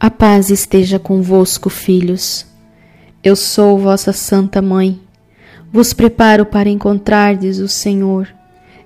[0.00, 2.46] A paz esteja convosco, filhos.
[3.20, 5.00] Eu sou vossa Santa Mãe.
[5.72, 8.28] Vos preparo para encontrardes o Senhor.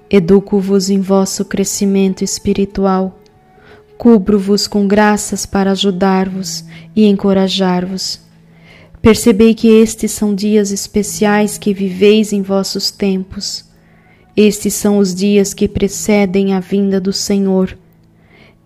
[0.09, 3.21] Educo-vos em vosso crescimento espiritual.
[3.99, 6.65] Cubro-vos com graças para ajudar-vos
[6.97, 8.19] e encorajar-vos.
[9.03, 13.67] Percebei que estes são dias especiais que viveis em vossos tempos.
[14.35, 17.77] Estes são os dias que precedem a vinda do Senhor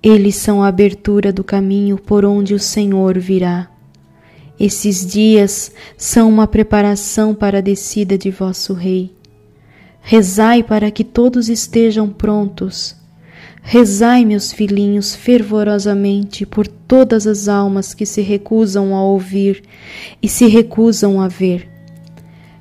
[0.03, 3.69] eles são a abertura do caminho por onde o Senhor virá.
[4.59, 9.13] Esses dias são uma preparação para a descida de vosso Rei.
[10.01, 12.97] Rezai para que todos estejam prontos.
[13.61, 19.65] Rezai, meus filhinhos, fervorosamente por todas as almas que se recusam a ouvir
[20.23, 21.69] e se recusam a ver.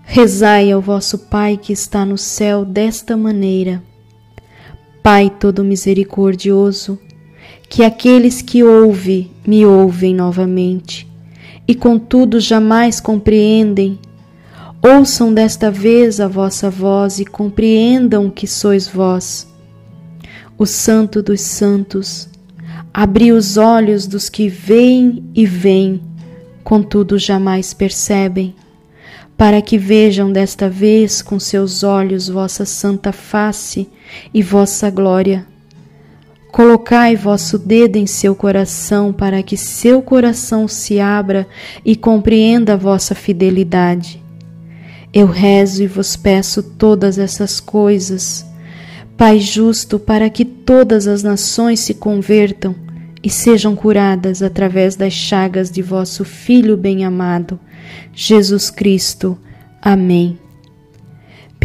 [0.03, 3.81] Rezai ao vosso Pai que está no céu desta maneira.
[5.03, 6.99] Pai todo misericordioso,
[7.69, 11.07] que aqueles que ouve me ouvem novamente,
[11.67, 13.99] e contudo jamais compreendem.
[14.81, 19.47] Ouçam desta vez a vossa voz e compreendam que sois vós.
[20.57, 22.29] O Santo dos Santos,
[22.93, 26.01] abri os olhos dos que veem e veem,
[26.63, 28.55] contudo jamais percebem,
[29.35, 33.89] para que vejam desta vez com seus olhos vossa santa face
[34.33, 35.45] e vossa glória
[36.55, 41.45] Colocai vosso dedo em seu coração, para que seu coração se abra
[41.83, 44.23] e compreenda a vossa fidelidade.
[45.13, 48.45] Eu rezo e vos peço todas essas coisas,
[49.17, 52.73] Pai justo, para que todas as nações se convertam
[53.21, 57.59] e sejam curadas através das chagas de vosso Filho bem-amado,
[58.13, 59.37] Jesus Cristo.
[59.81, 60.44] Amém.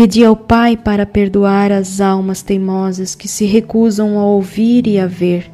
[0.00, 5.06] Pedi ao Pai para perdoar as almas teimosas que se recusam a ouvir e a
[5.06, 5.52] ver.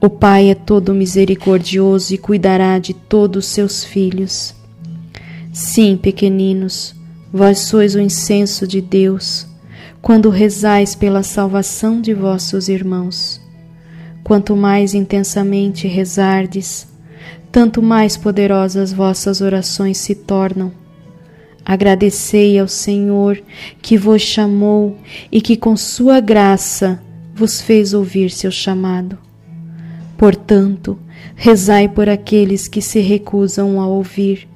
[0.00, 4.52] O Pai é todo misericordioso e cuidará de todos os seus filhos.
[5.52, 6.92] Sim, pequeninos,
[7.32, 9.46] vós sois o incenso de Deus,
[10.02, 13.40] quando rezais pela salvação de vossos irmãos.
[14.24, 16.88] Quanto mais intensamente rezardes,
[17.52, 20.72] tanto mais poderosas vossas orações se tornam
[21.68, 23.42] Agradecei ao Senhor
[23.82, 24.96] que vos chamou
[25.32, 27.02] e que com sua graça
[27.34, 29.18] vos fez ouvir seu chamado.
[30.16, 30.96] Portanto,
[31.34, 34.48] rezai por aqueles que se recusam a ouvir.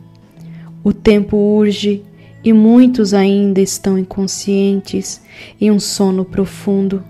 [0.85, 2.05] O tempo urge
[2.45, 5.21] e muitos ainda estão inconscientes
[5.61, 7.03] em um sono profundo.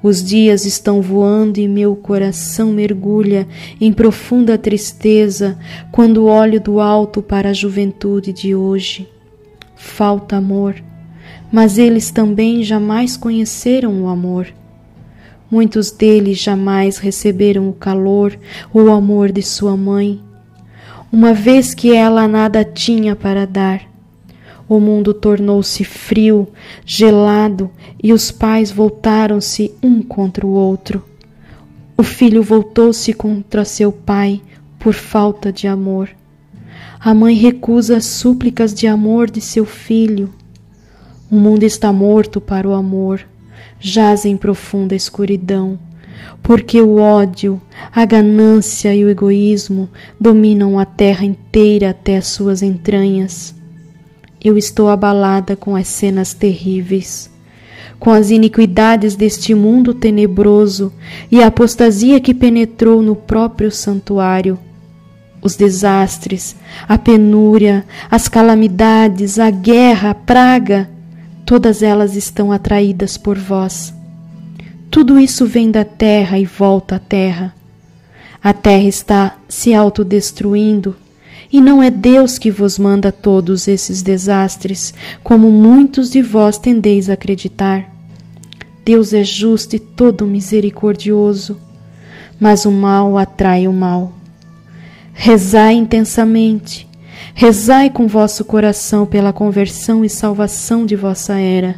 [0.00, 3.48] Os dias estão voando e meu coração mergulha
[3.80, 5.58] em profunda tristeza
[5.90, 9.08] quando olho do alto para a juventude de hoje.
[9.74, 10.76] Falta amor,
[11.50, 14.46] mas eles também jamais conheceram o amor.
[15.50, 18.38] Muitos deles jamais receberam o calor
[18.72, 20.20] ou o amor de sua mãe,
[21.10, 23.80] uma vez que ela nada tinha para dar
[24.68, 26.46] o mundo tornou-se frio,
[26.84, 27.70] gelado,
[28.02, 31.02] e os pais voltaram-se um contra o outro.
[31.96, 34.40] O filho voltou-se contra seu pai
[34.78, 36.10] por falta de amor.
[37.00, 40.32] A mãe recusa as súplicas de amor de seu filho.
[41.30, 43.26] O mundo está morto para o amor,
[43.80, 45.78] jaz em profunda escuridão,
[46.42, 47.60] porque o ódio,
[47.92, 49.88] a ganância e o egoísmo
[50.20, 53.57] dominam a terra inteira até as suas entranhas.
[54.42, 57.28] Eu estou abalada com as cenas terríveis,
[57.98, 60.92] com as iniquidades deste mundo tenebroso
[61.30, 64.58] e a apostasia que penetrou no próprio santuário.
[65.42, 66.54] Os desastres,
[66.88, 70.88] a penúria, as calamidades, a guerra, a praga,
[71.44, 73.92] todas elas estão atraídas por vós.
[74.90, 77.54] Tudo isso vem da terra e volta à terra.
[78.42, 80.94] A terra está se autodestruindo
[81.52, 84.92] e não é Deus que vos manda todos esses desastres,
[85.22, 87.90] como muitos de vós tendeis a acreditar.
[88.84, 91.58] Deus é justo e todo misericordioso,
[92.38, 94.12] mas o mal atrai o mal.
[95.12, 96.88] Rezai intensamente,
[97.34, 101.76] rezai com vosso coração pela conversão e salvação de vossa era.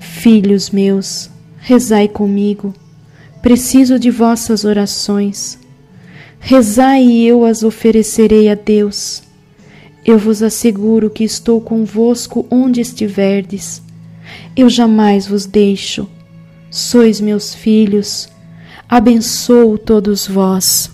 [0.00, 2.74] Filhos meus, rezai comigo,
[3.40, 5.58] preciso de vossas orações.
[6.48, 9.20] Rezai e eu as oferecerei a Deus.
[10.04, 13.82] Eu vos asseguro que estou convosco onde estiverdes.
[14.56, 16.08] Eu jamais vos deixo.
[16.70, 18.28] Sois meus filhos.
[18.88, 20.88] Abençoo todos vós.